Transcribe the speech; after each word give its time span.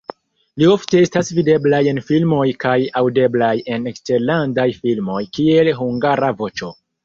Li 0.61 0.69
ofte 0.75 1.01
estas 1.07 1.29
videblaj 1.39 1.81
en 1.91 1.99
filmoj 2.07 2.47
kaj 2.65 2.73
aŭdeblaj 3.03 3.53
en 3.77 3.87
eksterlandaj 3.95 4.69
filmoj 4.83 5.23
(kiel 5.39 5.75
hungara 5.85 6.35
voĉo). 6.45 6.77